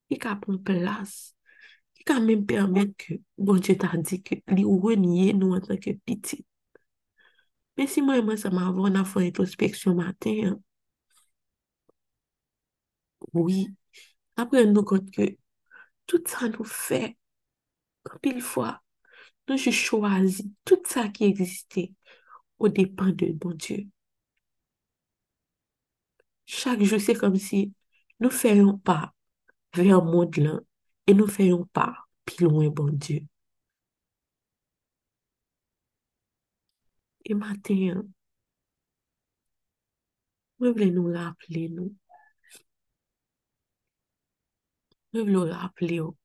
Ki 0.09 0.19
ka 0.25 0.37
pon 0.43 0.59
plas. 0.67 1.13
Ki 2.03 2.09
ka 2.11 2.19
men 2.19 2.41
permèt 2.51 2.97
ke 2.99 3.17
bon 3.47 3.61
dje 3.63 3.77
ta 3.79 3.93
di 4.09 4.17
ke 4.27 4.41
li 4.57 4.65
ouwe 4.67 4.97
niye 4.99 5.31
nou 5.39 5.55
an 5.55 5.63
tanke 5.63 5.93
pitit. 6.03 6.43
Men 7.79 7.87
si 7.87 8.03
mwen 8.03 8.25
mwen 8.27 8.41
sa 8.43 8.51
ma 8.51 8.65
avon 8.71 8.91
na 8.97 9.05
fon 9.07 9.23
introspeksyon 9.23 9.95
maten, 10.01 10.57
oui, 13.39 13.69
apren 14.35 14.75
nou 14.75 14.83
kont 14.83 15.13
ke 15.15 15.29
tout 16.11 16.27
sa 16.27 16.51
nou 16.51 16.67
fè, 16.67 17.13
kapil 18.11 18.43
fwa, 18.43 18.73
nou 19.47 19.63
jè 19.63 19.71
chwazi 19.71 20.49
tout 20.67 20.91
sa 20.91 21.07
ki 21.15 21.31
egziste 21.31 21.87
ou 22.59 22.73
depan 22.81 23.15
de 23.15 23.31
bon 23.39 23.55
Diyo. 23.55 23.87
Chak 26.51 26.83
jou 26.83 26.99
se 26.99 27.15
kom 27.15 27.39
si 27.39 27.69
nou 28.19 28.35
fèyon 28.43 28.75
pa 28.83 29.13
ver 29.79 30.03
moun 30.03 30.35
lan 30.43 30.59
e 31.09 31.15
nou 31.19 31.29
feyon 31.37 31.65
pa 31.77 31.87
pi 32.25 32.43
louen 32.45 32.73
bon 32.77 32.95
Diyo. 33.03 33.27
E 37.31 37.35
maten, 37.39 38.03
mwen 40.59 40.75
vle 40.77 40.89
nou 40.95 41.13
raple 41.15 41.63
nou. 41.77 41.91
Mwen 45.13 45.27
vle 45.29 45.35
nou 45.37 45.47
raple 45.51 46.01
ou. 46.03 46.11
Oh. 46.11 46.19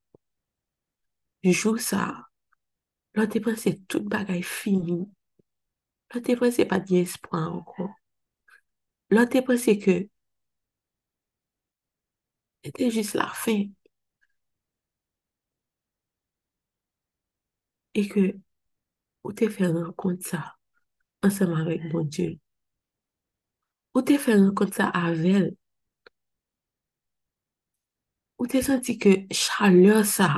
Jou 1.48 1.78
sa, 1.78 2.02
lò 3.16 3.26
te 3.30 3.40
prese 3.46 3.76
tout 3.88 4.06
bagay 4.14 4.42
fini. 4.42 4.98
Lò 6.12 6.22
te 6.26 6.36
prese 6.40 6.66
pa 6.68 6.80
di 6.80 6.98
espwa 7.04 7.44
anko. 7.46 7.88
Lò 9.14 9.24
te 9.32 9.44
prese 9.46 9.78
ke, 9.84 9.98
ete 12.68 12.90
jis 12.92 13.14
la 13.16 13.30
fin. 13.44 13.77
E 18.02 18.04
ke 18.12 18.24
ou 19.26 19.34
te 19.38 19.48
fè 19.56 19.68
renkont 19.76 20.22
sa 20.30 20.42
ansèman 21.28 21.66
vek 21.70 21.88
bon 21.92 22.06
Diyo. 22.14 22.36
Ou 23.96 24.02
te 24.08 24.16
fè 24.24 24.36
renkont 24.38 24.72
sa 24.80 24.88
avèl. 25.06 25.48
Ou 28.40 28.46
te 28.52 28.62
senti 28.68 28.94
ke 29.04 29.14
chaleur 29.44 30.04
sa 30.16 30.30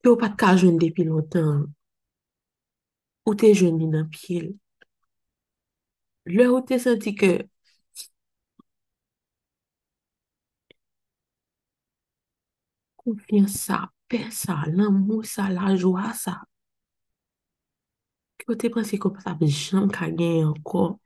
pe 0.00 0.06
ou 0.12 0.18
pat 0.22 0.34
ka 0.40 0.50
joun 0.60 0.76
depi 0.82 1.02
lontan. 1.10 1.50
Ou 3.26 3.34
te 3.40 3.48
joun 3.58 3.76
ni 3.78 3.86
nan 3.94 4.06
pil. 4.14 4.46
Lè 6.36 6.46
ou 6.52 6.60
te 6.68 6.78
senti 6.84 7.14
ke 7.20 7.30
konfyan 13.00 13.46
sa 13.48 13.78
pe 14.08 14.20
sa, 14.32 14.62
lan 14.76 14.94
mou 15.06 15.22
sa, 15.22 15.48
la 15.52 15.74
jwa 15.76 16.12
sa. 16.16 16.38
Ki 18.38 18.48
yo 18.48 18.56
te 18.60 18.70
pransi 18.72 18.98
ko 19.02 19.12
pa 19.14 19.20
sa 19.24 19.36
pe 19.38 19.46
jam 19.52 19.88
ka 19.92 20.08
gen 20.18 20.40
yon. 20.42 20.96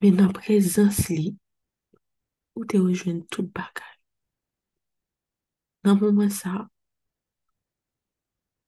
Men 0.00 0.14
nan 0.20 0.32
prezans 0.34 1.08
li, 1.10 1.32
ou 2.54 2.66
te 2.70 2.78
rejwen 2.78 3.24
tout 3.32 3.46
bagay. 3.54 3.94
Nan 5.82 5.98
mouman 5.98 6.30
sa, 6.30 6.68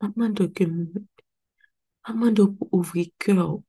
maman 0.01 0.35
do 0.35 0.49
ke 0.51 0.67
moun, 0.67 1.07
maman 2.07 2.35
do 2.35 2.49
pou 2.57 2.81
ouvri 2.81 3.05
kèw, 3.23 3.61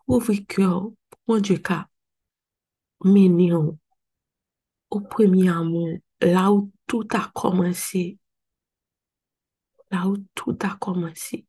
pou 0.00 0.16
ouvri 0.16 0.38
kèw, 0.48 0.90
pou 1.10 1.20
moun 1.28 1.44
djeka, 1.44 1.82
meni 3.04 3.50
an, 3.56 3.70
ou 4.90 5.00
premi 5.12 5.48
amon, 5.52 5.98
la 6.24 6.48
ou 6.52 6.70
tout 6.90 7.06
a 7.12 7.30
commencé. 7.32 8.18
Là 9.92 10.08
où 10.08 10.16
tout 10.34 10.58
a 10.62 10.74
commencé. 10.74 11.46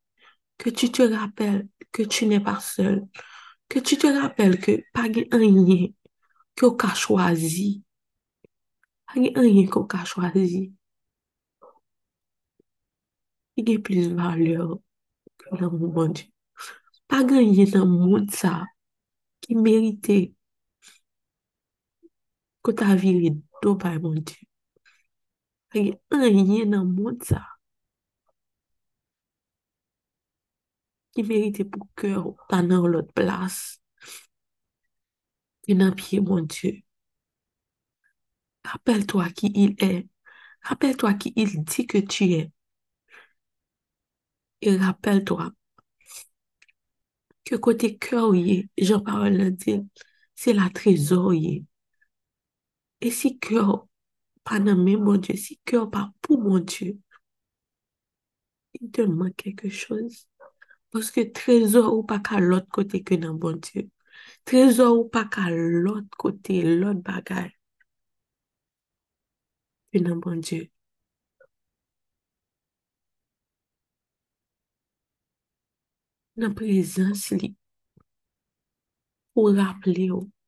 Que 0.60 0.70
tu 0.70 0.92
te 0.92 1.02
rappelles 1.02 1.68
que 1.92 2.04
tu 2.04 2.28
n'es 2.28 2.40
pas 2.40 2.60
seul. 2.60 3.08
Que 3.68 3.80
tu 3.80 3.98
te 3.98 4.06
rappelles 4.06 4.60
que 4.60 4.84
pas 4.94 5.02
rien 5.02 5.88
que 6.56 6.66
tu 6.78 6.86
as 6.86 6.94
choisi. 6.94 7.84
Pas 9.08 9.14
rien 9.14 9.66
que 9.66 9.80
tu 9.88 9.96
as 9.98 10.06
choisi. 10.06 10.74
Il 13.56 13.68
y 13.68 13.76
a 13.76 13.80
plus 13.80 14.10
de 14.10 14.16
valeur 14.16 14.78
que 15.40 15.56
l'amour, 15.56 15.92
mon 15.92 16.08
Dieu. 16.10 16.28
Pas 17.08 17.24
gagner 17.24 17.66
dans 17.66 17.86
le 17.86 17.92
monde 17.92 18.30
ça 18.30 18.64
qui 19.42 19.56
méritait 19.56 20.36
que 22.62 22.72
ta 22.72 22.96
vie 22.96 23.26
est 23.26 23.38
dommage, 23.64 24.00
mon 24.00 24.14
Dieu. 24.14 24.51
Pa 25.72 25.80
genye 26.34 26.66
nan 26.72 26.86
moun 26.96 27.18
sa 27.28 27.42
ki 31.14 31.22
merite 31.28 31.64
pou 31.72 31.88
kèr 32.00 32.24
ta 32.50 32.58
nan 32.70 32.84
lout 32.92 33.10
plas 33.18 33.56
ki 35.64 35.74
nan 35.80 35.92
piye 36.00 36.20
bon 36.28 36.46
Diyo. 36.52 36.72
Rappelle-toi 38.64 39.30
qui 39.30 39.52
il 39.56 39.76
est. 39.84 40.08
Rappelle-toi 40.62 41.14
qui 41.16 41.34
il 41.36 41.64
dit 41.64 41.88
que 41.88 41.98
tu 41.98 42.26
es. 42.34 42.52
Et 44.62 44.78
rappelle-toi 44.78 45.52
que 47.46 47.56
côté 47.56 47.98
cœur, 47.98 48.32
Jean-Paul 48.78 49.34
le 49.38 49.56
c'est 50.36 50.54
la 50.54 50.70
trésor. 50.70 51.34
Et 51.34 53.12
si 53.12 53.40
pa 54.46 54.58
nan 54.60 54.78
men 54.86 55.04
bon 55.06 55.22
Diyo, 55.24 55.38
si 55.46 55.58
kyo 55.68 55.86
pa 55.94 56.02
pou 56.22 56.38
bon 56.44 56.66
Diyo, 56.72 56.96
il 58.80 58.92
te 58.96 59.06
man 59.08 59.32
keke 59.40 59.70
chos. 59.82 60.26
Poske 60.92 61.24
trezor 61.38 61.88
ou 61.94 62.04
pa 62.10 62.18
ka 62.28 62.40
lot 62.44 62.68
kote 62.76 63.00
ke 63.08 63.18
nan 63.24 63.38
bon 63.44 63.60
Diyo. 63.66 63.86
Trezor 64.48 64.92
ou 64.98 65.08
pa 65.14 65.24
ka 65.34 65.48
lot 65.86 66.08
kote, 66.22 66.58
lot 66.82 67.00
bagay. 67.08 67.50
Ke 69.92 70.00
nan 70.04 70.20
bon 70.24 70.42
Diyo. 70.48 70.68
Nan 76.40 76.54
prezans 76.60 77.24
li. 77.40 77.54
Ou 79.36 79.52
rap 79.56 79.88
li 79.88 80.10
ou. 80.12 80.26
Oh, 80.28 80.41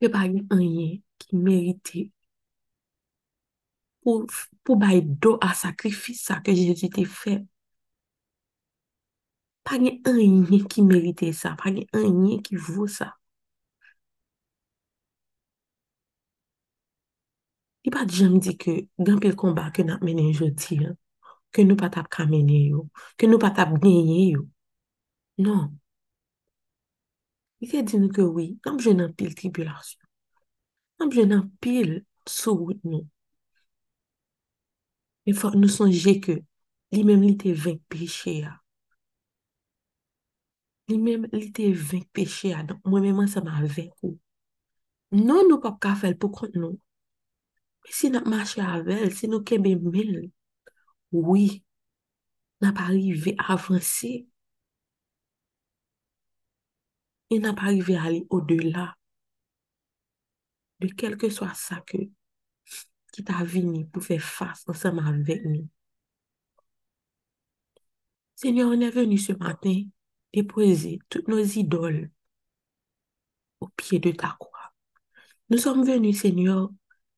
rappeler 0.00 0.08
que 0.08 0.12
pas 0.12 0.56
rien 0.56 0.98
qui 1.18 1.36
méritait 1.36 2.10
pour, 4.02 4.26
pour 4.64 4.76
bailler 4.76 5.02
dos 5.02 5.38
à 5.40 5.54
sacrifice 5.54 6.22
ça 6.24 6.40
que 6.40 6.52
Jésus 6.54 6.88
t'a 6.90 7.04
fait. 7.04 7.44
Pas 9.64 9.76
rien 9.78 10.64
qui 10.68 10.82
méritait 10.82 11.32
ça, 11.32 11.54
pas 11.56 11.70
rien 11.70 12.40
qui 12.42 12.56
vaut 12.56 12.86
ça. 12.88 13.14
Il 17.84 17.90
pas 17.90 18.06
jamais 18.06 18.38
dit 18.38 18.56
que 18.56 18.86
dans 18.98 19.18
le 19.18 19.34
combat 19.34 19.70
que 19.70 19.82
nous 19.82 19.92
avons 19.94 20.04
mené 20.06 20.28
aujourd'hui, 20.30 20.84
hein, 20.84 20.96
que 21.52 21.62
nous 21.62 21.76
pas 21.76 21.90
tap 21.90 22.08
tap 23.50 23.72
gagner 23.80 24.36
Non. 25.38 25.72
I 27.58 27.66
te 27.70 27.82
di 27.82 27.98
nou 27.98 28.12
ke 28.14 28.22
wè, 28.22 28.46
nam 28.66 28.78
jwen 28.82 29.02
an 29.02 29.14
pil 29.18 29.34
tribulasyon. 29.38 30.04
Nam 30.98 31.10
jwen 31.14 31.34
an 31.34 31.46
pil 31.62 31.96
sou 32.28 32.54
wout 32.60 32.84
nou. 32.86 33.04
E 35.28 35.34
fòk 35.36 35.58
nou 35.58 35.70
sonje 35.72 36.14
ke 36.24 36.38
li 36.94 37.02
mèm 37.04 37.24
li 37.26 37.34
te 37.40 37.52
venk 37.64 37.82
peche 37.92 38.38
ya. 38.38 38.54
Li 40.88 40.96
mèm 41.02 41.26
li 41.34 41.50
te 41.54 41.68
venk 41.90 42.08
peche 42.16 42.52
ya. 42.54 42.62
Mwen 42.86 43.08
mèman 43.08 43.28
sa 43.30 43.42
ma 43.44 43.58
venk 43.64 43.92
ou. 44.06 44.16
Non 45.10 45.48
nou 45.48 45.60
pap 45.64 45.78
ka 45.82 45.94
fel 45.98 46.16
pou 46.20 46.32
kont 46.32 46.56
nou. 46.56 46.78
E 47.88 47.92
si 47.96 48.10
nap 48.12 48.26
mache 48.28 48.60
avel, 48.62 49.10
si 49.16 49.28
nou 49.28 49.44
kebe 49.48 49.74
mil, 49.80 50.28
oui, 51.12 51.62
nap 52.60 52.80
arrive 52.84 53.34
avansi. 53.38 54.26
Et 57.30 57.38
n'a 57.38 57.52
pas 57.52 57.64
arrivé 57.64 57.96
à 57.96 58.04
aller 58.04 58.26
au-delà 58.30 58.96
de 60.80 60.88
quel 60.88 61.16
que 61.16 61.28
soit 61.28 61.54
ça 61.54 61.80
que 61.86 61.98
qui 63.12 63.24
t'a 63.24 63.44
venu 63.44 63.86
pour 63.86 64.04
faire 64.04 64.22
face 64.22 64.64
ensemble 64.68 65.00
avec 65.06 65.44
nous. 65.44 65.68
Seigneur, 68.36 68.68
on 68.68 68.80
est 68.80 68.90
venu 68.90 69.18
ce 69.18 69.32
matin 69.32 69.82
déposer 70.32 71.00
toutes 71.08 71.28
nos 71.28 71.42
idoles 71.42 72.10
au 73.60 73.68
pied 73.68 73.98
de 73.98 74.12
ta 74.12 74.36
croix. 74.38 74.72
Nous 75.50 75.58
sommes 75.58 75.84
venus, 75.84 76.20
Seigneur, 76.20 76.70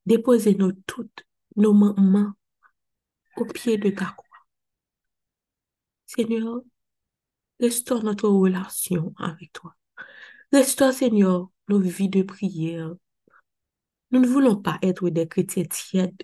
déposer 0.07 0.55
nos 0.55 0.73
toutes, 0.73 1.27
nos 1.57 1.75
mamans 1.75 2.33
au 3.37 3.45
pied 3.45 3.77
de 3.77 3.91
ta 3.91 4.07
croix. 4.07 4.47
Seigneur, 6.07 6.63
restaure 7.61 8.03
notre 8.03 8.29
relation 8.29 9.13
avec 9.19 9.53
toi. 9.53 9.77
Restaure, 10.53 10.93
Seigneur, 10.93 11.49
nos 11.69 11.79
vies 11.79 12.09
de 12.09 12.23
prière. 12.23 12.95
Nous 14.11 14.21
ne 14.21 14.27
voulons 14.27 14.57
pas 14.57 14.79
être 14.83 15.09
des 15.09 15.29
chrétiens 15.29 15.65
tièdes. 15.65 16.23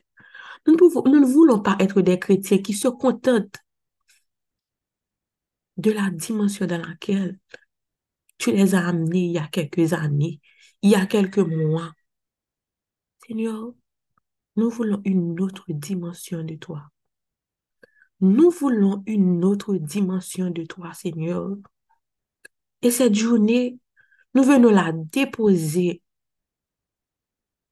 Nous 0.66 0.74
ne, 0.74 1.26
voulons 1.26 1.60
pas 1.60 1.76
être 1.78 2.00
des 2.00 2.18
chrétiens 2.18 2.58
qui 2.58 2.72
se 2.72 2.88
contentent 2.88 3.56
de 5.76 5.92
la 5.92 6.10
dimension 6.10 6.66
dans 6.66 6.84
laquelle 6.84 7.38
tu 8.38 8.50
les 8.50 8.74
as 8.74 8.88
amenés 8.88 9.26
il 9.26 9.32
y 9.32 9.38
a 9.38 9.46
quelques 9.46 9.92
années, 9.92 10.40
il 10.82 10.90
y 10.90 10.94
a 10.96 11.06
quelques 11.06 11.38
mois. 11.38 11.92
Seigneur, 13.26 13.72
nous 14.56 14.70
voulons 14.70 15.00
une 15.04 15.40
autre 15.40 15.64
dimension 15.68 16.42
de 16.42 16.54
toi. 16.54 16.90
Nous 18.20 18.50
voulons 18.50 19.02
une 19.06 19.44
autre 19.44 19.76
dimension 19.76 20.50
de 20.50 20.64
toi, 20.64 20.92
Seigneur. 20.94 21.56
Et 22.82 22.90
cette 22.90 23.14
journée, 23.14 23.78
nous 24.37 24.44
venons 24.44 24.68
la 24.68 24.92
déposer 24.92 26.03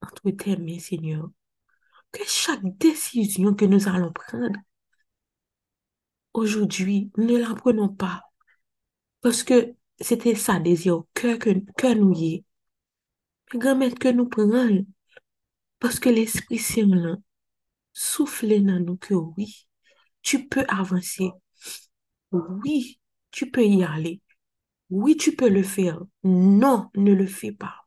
entre 0.00 0.30
tes 0.30 0.56
mains, 0.56 0.78
Seigneur. 0.78 1.30
Que 2.10 2.24
chaque 2.26 2.64
décision 2.78 3.52
que 3.54 3.66
nous 3.66 3.86
allons 3.86 4.12
prendre 4.12 4.58
aujourd'hui, 6.32 7.10
ne 7.18 7.36
la 7.36 7.54
prenons 7.54 7.90
pas 7.90 8.22
parce 9.20 9.42
que 9.42 9.74
c'était 10.00 10.34
ça 10.34 10.58
désir 10.58 10.96
au 10.96 11.08
cœur 11.12 11.38
que, 11.38 11.94
nous 11.94 12.14
y 12.14 12.34
est. 12.36 12.44
Mais 13.52 13.58
grand 13.60 13.94
que 13.98 14.08
nous 14.08 14.26
prenons 14.26 14.86
parce 15.80 16.00
que 16.00 16.08
l'Esprit 16.08 16.58
Saint 16.58 17.18
souffle 17.92 18.62
dans 18.62 18.82
nous 18.82 18.96
que 18.96 19.12
oui, 19.12 19.66
tu 20.22 20.48
peux 20.48 20.64
avancer. 20.68 21.30
Oui, 22.32 22.98
tu 23.30 23.50
peux 23.50 23.66
y 23.66 23.84
aller. 23.84 24.22
Oui, 24.90 25.16
tu 25.16 25.34
peux 25.36 25.48
le 25.48 25.62
faire. 25.62 26.00
Non, 26.22 26.90
ne 26.94 27.12
le 27.12 27.26
fais 27.26 27.52
pas. 27.52 27.86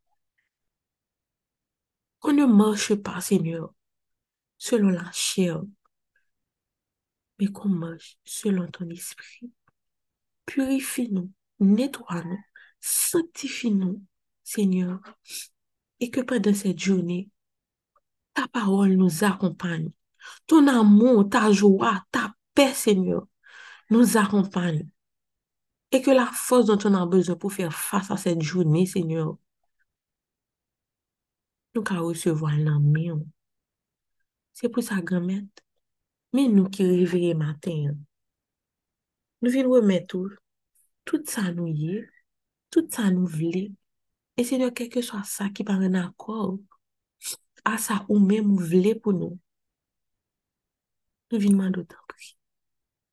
On 2.24 2.34
ne 2.34 2.46
marche 2.46 2.96
pas, 2.96 3.22
Seigneur, 3.22 3.74
selon 4.58 4.90
la 4.90 5.10
chair, 5.12 5.62
mais 7.40 7.48
qu'on 7.48 7.70
marche 7.70 8.18
selon 8.26 8.68
ton 8.68 8.90
esprit. 8.90 9.52
Purifie-nous, 10.46 11.32
nettoie-nous, 11.60 12.40
sanctifie-nous, 12.80 14.02
Seigneur, 14.44 15.00
et 16.00 16.10
que 16.10 16.22
pendant 16.22 16.54
cette 16.54 16.80
journée, 16.80 17.30
ta 18.34 18.48
parole 18.48 18.94
nous 18.94 19.24
accompagne. 19.24 19.92
Ton 20.48 20.68
amour, 20.68 21.30
ta 21.30 21.52
joie, 21.52 22.04
ta 22.12 22.34
paix, 22.54 22.74
Seigneur, 22.74 23.28
nous 23.90 24.18
accompagne. 24.18 24.88
et 25.92 26.02
que 26.02 26.12
la 26.12 26.26
force 26.28 26.66
dont 26.66 26.80
on 26.86 26.94
a 26.94 27.06
besoin 27.06 27.36
pour 27.36 27.54
faire 27.54 27.74
face 27.74 28.12
à 28.12 28.18
cette 28.18 28.42
journée, 28.42 28.86
Seigneur, 28.86 29.38
nous 31.76 31.84
qu'à 31.84 32.00
recevoir 32.00 32.58
l'amour. 32.58 33.22
C'est 34.54 34.70
pour 34.70 34.84
ça, 34.84 35.02
grand-mère. 35.02 35.44
Mais 36.34 36.48
nous 36.48 36.70
qui 36.70 36.84
réveillons 36.84 37.38
matin, 37.38 37.96
nous 39.42 39.52
venons 39.52 39.72
remettre 39.72 40.08
tout, 40.08 40.30
tout 41.06 41.24
ça 41.26 41.52
nous 41.54 41.68
y 41.68 41.96
est, 41.98 42.10
tout 42.72 42.88
ça 42.90 43.10
nous 43.12 43.28
voulons. 43.28 43.74
Et 44.38 44.44
Seigneur, 44.44 44.72
quel 44.74 44.90
que 44.90 45.02
soit 45.02 45.24
ça 45.24 45.50
qui 45.50 45.64
parle 45.64 45.84
un 45.86 45.94
accord, 45.96 46.60
à 47.66 47.78
ça 47.78 48.06
ou 48.10 48.20
même 48.20 48.56
voulez 48.56 48.96
pour 48.96 49.14
nous, 49.14 49.40
nous 51.32 51.40
venons 51.40 51.52
demander 51.52 51.80
autant 51.80 51.98
prix. 52.08 52.37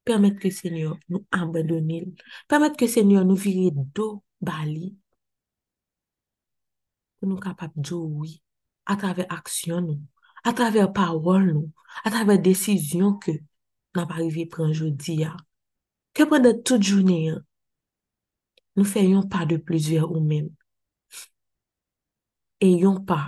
Permet 0.05 0.37
ke 0.41 0.51
senyor 0.53 0.99
nou 1.09 1.25
abandonil. 1.33 2.13
Permet 2.51 2.77
ke 2.81 2.89
senyor 2.91 3.25
nou 3.25 3.41
vire 3.41 3.73
do 3.97 4.09
bali. 4.45 4.93
Pou 7.19 7.31
nou 7.31 7.41
kapap 7.41 7.73
djo 7.81 8.03
oui. 8.21 8.37
A 8.85 8.99
travè 9.01 9.25
aksyon 9.33 9.89
nou. 9.89 10.01
A 10.45 10.53
travè 10.57 10.85
pawol 10.97 11.49
nou. 11.49 11.71
A 12.05 12.13
travè 12.13 12.37
desisyon 12.49 13.17
ke 13.23 13.39
nan 13.97 14.09
pa 14.11 14.19
rive 14.21 14.45
pran 14.53 14.75
jodi 14.77 15.23
ya. 15.23 15.33
Ke 16.15 16.27
pran 16.29 16.45
de 16.45 16.53
tout 16.61 16.83
jouni 16.83 17.19
ya. 17.29 17.39
Nou 18.77 18.85
fè 18.91 19.07
yon 19.07 19.25
pa 19.33 19.47
de 19.49 19.57
plus 19.67 19.89
ver 19.89 20.05
ou 20.05 20.21
men. 20.21 20.51
E 22.61 22.69
yon 22.83 23.01
pa. 23.09 23.21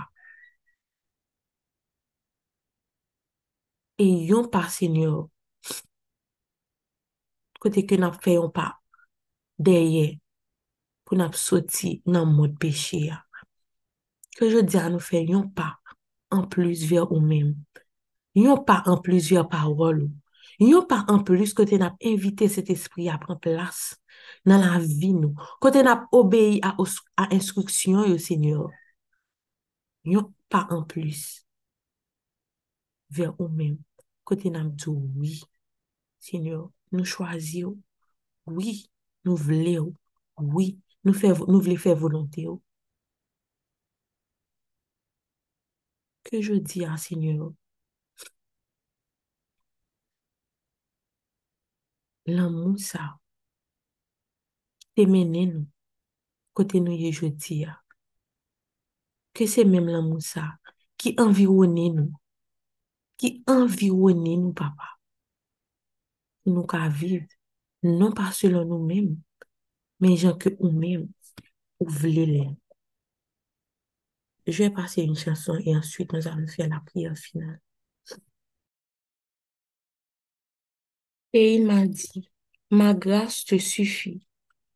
E 3.97 4.07
yon 4.29 4.45
pa 4.53 4.67
senyor. 4.77 5.25
Que 7.59 7.95
nous 7.95 8.11
faisons 8.21 8.49
pas 8.49 8.79
derrière 9.57 10.15
pour 11.05 11.17
nous 11.17 11.31
sortir 11.33 11.99
dans 12.05 12.25
le 12.25 12.31
mode 12.31 12.59
péché. 12.59 13.11
Que 14.37 14.49
je 14.49 14.59
dis 14.59 14.77
à 14.77 14.89
nous 14.89 14.99
fayons 14.99 15.49
pas 15.49 15.77
en 16.29 16.43
plus 16.45 16.85
vers 16.85 17.11
nous-mêmes. 17.11 17.55
Yon 18.35 18.57
pas 18.57 18.83
en 18.85 18.97
plusieurs 18.97 19.49
paroles. 19.49 20.09
Yon 20.59 20.85
pas 20.85 21.05
en 21.07 21.23
plus 21.23 21.53
que 21.53 21.63
tu 21.63 21.81
as 21.81 21.95
invité 22.03 22.47
cet 22.47 22.69
esprit 22.69 23.09
à 23.09 23.17
prendre 23.17 23.39
place 23.39 23.95
dans 24.45 24.57
la 24.57 24.79
vie 24.79 25.13
nous. 25.13 25.35
Quand 25.59 25.71
tu 25.71 25.79
as 25.79 26.07
obéi 26.11 26.59
à, 26.61 26.75
à 27.15 27.33
instruction, 27.33 28.17
Seigneur. 28.17 28.69
yon 30.03 30.33
pas 30.49 30.67
en 30.69 30.83
plus 30.83 31.45
vers 33.09 33.33
nous-mêmes. 33.39 33.77
Nous 34.29 34.35
dit 34.35 34.87
oui, 35.15 35.41
Seigneur, 36.19 36.69
nous 36.91 37.05
choisissons, 37.05 37.77
oui, 38.45 38.89
nous 39.25 39.35
voulons, 39.35 39.93
oui, 40.37 40.79
nous, 41.03 41.13
nous 41.47 41.61
voulons 41.61 41.77
faire 41.77 41.95
volonté. 41.95 42.47
Que 46.23 46.41
je 46.41 46.53
dis 46.53 46.85
à 46.85 46.97
Seigneur, 46.97 47.51
l'amour 52.25 52.77
ça, 52.79 53.17
mené 54.97 55.45
nous, 55.45 55.67
côté 56.53 56.79
nous 56.79 56.91
y 56.91 57.11
jeudi, 57.11 57.65
que 59.33 59.45
c'est 59.45 59.65
même 59.65 59.87
l'amour 59.87 60.21
ça 60.21 60.57
qui 60.97 61.15
environne 61.19 61.75
nous, 61.75 62.13
qui 63.17 63.43
environne 63.47 64.23
nous, 64.23 64.53
papa, 64.53 64.96
nous 66.47 66.65
qu'à 66.65 66.89
vivre, 66.89 67.25
non 67.83 68.11
pas 68.11 68.31
selon 68.31 68.65
nous-mêmes, 68.65 69.17
mais 69.99 70.17
gens 70.17 70.37
que 70.37 70.49
nous-mêmes, 70.59 71.09
ou 71.79 71.89
voulez 71.89 72.49
Je 74.47 74.63
vais 74.63 74.69
passer 74.69 75.03
une 75.03 75.15
chanson 75.15 75.59
et 75.65 75.75
ensuite 75.75 76.13
nous 76.13 76.27
allons 76.27 76.47
faire 76.47 76.69
la 76.69 76.79
prière 76.79 77.17
finale. 77.17 77.59
Et 81.33 81.55
il 81.55 81.65
m'a 81.65 81.85
dit, 81.85 82.29
ma 82.71 82.93
grâce 82.93 83.45
te 83.45 83.57
suffit, 83.57 84.25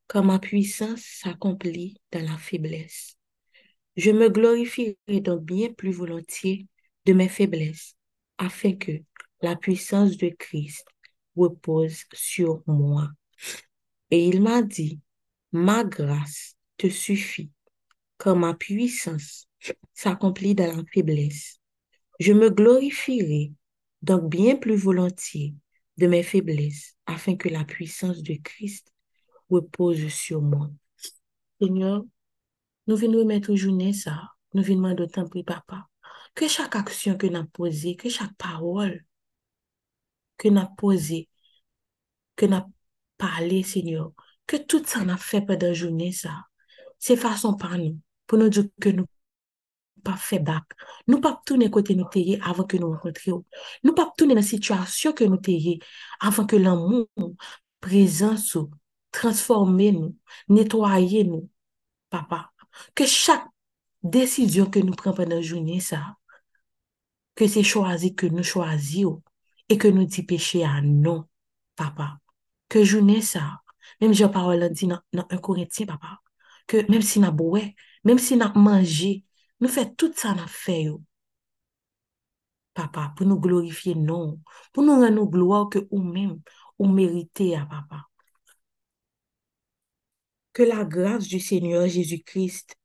car 0.08 0.24
ma 0.24 0.40
puissance 0.40 1.02
s'accomplit 1.02 1.98
dans 2.12 2.24
la 2.24 2.38
faiblesse. 2.38 3.18
Je 3.96 4.12
me 4.12 4.30
glorifierai 4.30 5.22
donc 5.22 5.44
bien 5.44 5.72
plus 5.74 5.92
volontiers 5.92 6.68
de 7.06 7.14
mes 7.14 7.30
faiblesses, 7.30 7.96
afin 8.38 8.74
que 8.74 8.92
la 9.42 9.56
puissance 9.56 10.18
de 10.18 10.30
Christ 10.30 10.86
repose 11.36 12.04
sur 12.14 12.64
moi. 12.68 13.10
Et 14.10 14.28
il 14.28 14.42
m'a 14.42 14.62
dit, 14.62 15.00
ma 15.52 15.84
grâce 15.84 16.56
te 16.78 16.90
suffit, 16.90 17.52
car 18.18 18.36
ma 18.36 18.54
puissance 18.54 19.48
s'accomplit 19.94 20.56
dans 20.56 20.76
la 20.76 20.84
faiblesse. 20.94 21.60
Je 22.20 22.34
me 22.34 22.50
glorifierai 22.50 23.54
donc 24.02 24.30
bien 24.30 24.56
plus 24.56 24.76
volontiers 24.76 25.56
de 25.98 26.08
mes 26.08 26.24
faiblesses, 26.24 26.96
afin 27.06 27.36
que 27.36 27.50
la 27.50 27.64
puissance 27.64 28.24
de 28.24 28.36
Christ 28.44 28.92
repose 29.50 30.08
sur 30.08 30.42
moi. 30.42 30.70
Seigneur, 31.62 32.04
nous 32.88 32.96
venons 32.96 33.20
remettre 33.20 33.56
journée 33.56 33.94
ça, 33.94 34.30
nous 34.54 34.64
venons 34.64 34.90
demander 34.90 35.08
temps 35.08 35.28
pour 35.28 35.46
papa, 35.46 35.88
que 36.34 36.48
chaque 36.48 36.76
action 36.76 37.18
que 37.18 37.28
nous 37.28 37.38
avons 37.38 37.48
posée, 37.48 37.96
que 37.96 38.10
chaque 38.10 38.36
parole 38.38 39.04
que 40.42 40.50
avons 40.50 40.76
posée, 40.76 41.30
que 42.36 42.48
avons 42.48 42.74
parlé, 43.18 43.62
Seigneur, 43.64 44.12
que 44.48 44.58
tout 44.58 44.84
ça 44.86 45.06
n'a 45.06 45.18
fait 45.18 45.42
pendant 45.42 45.68
la 45.68 45.74
journée 45.74 46.12
ça, 46.12 46.46
c'est 46.98 47.16
façon 47.16 47.56
par 47.56 47.78
nous, 47.78 48.00
pour 48.26 48.40
nous 48.40 48.50
dire 48.50 48.66
que 48.82 48.90
nous 48.90 49.06
pas 50.04 50.18
fait 50.18 50.40
bac. 50.40 50.64
Nous 51.08 51.22
pas 51.22 51.40
tourner 51.46 51.70
côté 51.70 51.94
nous 51.96 52.08
avant 52.42 52.64
que 52.64 52.76
nous 52.76 52.90
rencontrions. 52.90 53.46
Nous 53.84 53.94
pas 53.94 54.12
tourner 54.18 54.34
dans 54.34 54.40
la 54.40 54.46
situation 54.46 55.14
que 55.14 55.24
nous 55.24 55.38
t'ayons 55.38 55.78
avant 56.20 56.48
que 56.48 56.56
l'amour, 56.56 57.08
présence, 57.80 58.58
transformer 59.12 59.92
nous, 59.92 60.18
nettoyer 60.50 61.24
nous, 61.24 61.50
papa. 62.10 62.52
Que 62.96 63.06
chaque 63.06 63.46
décision 64.02 64.66
que 64.66 64.80
nous 64.80 64.94
prenons 64.94 65.16
pendant 65.16 65.36
la 65.36 65.42
journée, 65.42 65.80
ça, 65.80 66.16
que 67.36 67.48
c'est 67.48 67.62
choisi 67.62 68.16
que 68.16 68.26
nous 68.26 68.44
choisissons 68.44 69.22
et 69.72 69.78
que 69.78 69.88
nous 69.88 70.04
dit 70.04 70.24
péché 70.24 70.66
à 70.66 70.82
non, 70.82 71.26
papa. 71.78 72.20
Que 72.68 72.84
journée 72.84 73.22
ça, 73.22 73.62
même 74.02 74.14
j'ai 74.14 74.28
parole 74.28 74.70
dit 74.70 74.86
dans, 74.86 75.00
un 75.14 75.38
Corinthien, 75.38 75.86
papa, 75.86 76.20
que 76.68 76.86
même 76.92 77.02
si 77.02 77.22
nous 77.22 77.32
boit, 77.32 77.62
même 78.04 78.20
si 78.20 78.36
nous 78.36 78.52
mangé, 78.54 79.24
nous 79.62 79.70
faisons 79.70 79.96
tout 79.96 80.12
ça 80.14 80.34
nous 80.34 80.46
fait, 80.48 80.88
papa, 82.74 83.14
pour 83.16 83.26
nous 83.26 83.40
glorifier, 83.40 83.96
non, 83.96 84.42
pour 84.74 84.84
nous 84.84 85.00
rendre 85.00 85.26
gloire 85.26 85.70
que 85.70 85.80
nous-mêmes, 85.90 86.42
ou 86.78 86.88
méritez 86.90 87.56
à 87.56 87.66
papa. 87.66 88.08
Que 90.52 90.64
la 90.64 90.84
grâce 90.84 91.28
du 91.30 91.40
Seigneur 91.40 91.88
Jésus-Christ, 91.88 92.76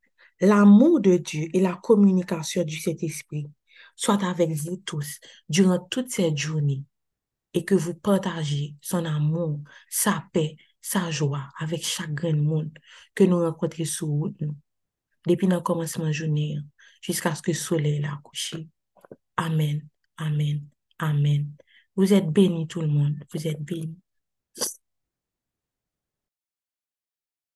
l'amour 0.40 1.00
de 1.00 1.16
Dieu 1.16 1.48
et 1.52 1.60
la 1.60 1.74
communication 1.74 2.62
du 2.62 2.78
Saint-Esprit 2.78 3.50
soient 3.96 4.24
avec 4.24 4.50
vous 4.52 4.76
tous 4.76 5.18
durant 5.48 5.78
toute 5.78 6.10
cette 6.10 6.36
journée 6.36 6.84
et 7.54 7.64
que 7.64 7.74
vous 7.74 7.94
partagez 7.94 8.76
son 8.80 9.04
amour, 9.04 9.60
sa 9.88 10.24
paix, 10.32 10.56
sa 10.80 11.10
joie 11.10 11.48
avec 11.58 11.84
chaque 11.84 12.22
monde 12.22 12.70
que 13.14 13.24
nous 13.24 13.40
rencontrons 13.40 13.84
sur 13.84 14.08
route 14.08 14.38
depuis 15.26 15.46
le 15.46 15.60
commencement 15.60 16.06
de 16.06 16.12
journée 16.12 16.58
jusqu'à 17.00 17.34
ce 17.34 17.42
que 17.42 17.50
le 17.50 17.56
soleil 17.56 18.00
la 18.00 18.20
couché. 18.22 18.68
Amen, 19.36 19.88
amen, 20.18 20.62
amen. 20.98 21.50
Vous 21.96 22.12
êtes 22.12 22.30
bénis 22.30 22.68
tout 22.68 22.82
le 22.82 22.88
monde, 22.88 23.16
vous 23.32 23.46
êtes 23.48 23.62
bénis. 23.62 23.98